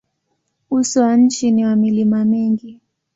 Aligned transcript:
Uso 0.71 1.01
wa 1.01 1.15
nchi 1.17 1.51
ni 1.51 1.65
wa 1.65 1.75
milima 1.75 2.25
mingi. 2.25 2.79